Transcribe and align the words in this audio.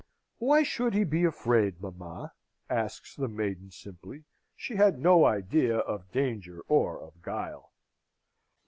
"Why 0.39 0.63
should 0.63 0.95
he 0.95 1.03
be 1.03 1.25
afraid, 1.25 1.79
mamma?" 1.79 2.33
asks 2.71 3.15
the 3.15 3.27
maiden 3.27 3.69
simply. 3.69 4.23
She 4.55 4.75
had 4.77 4.97
no 4.97 5.25
idea 5.25 5.77
of 5.77 6.11
danger 6.11 6.61
or 6.67 6.99
of 6.99 7.21
guile. 7.21 7.71